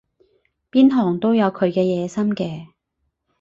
[0.71, 2.69] 邊行都有佢嘅野心嘅